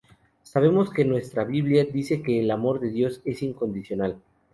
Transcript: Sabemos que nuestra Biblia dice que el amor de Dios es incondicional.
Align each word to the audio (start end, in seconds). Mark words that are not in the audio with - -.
Sabemos 0.41 0.89
que 0.89 1.05
nuestra 1.05 1.43
Biblia 1.43 1.85
dice 1.85 2.23
que 2.23 2.39
el 2.39 2.49
amor 2.49 2.79
de 2.79 2.89
Dios 2.89 3.21
es 3.23 3.43
incondicional. 3.43 4.19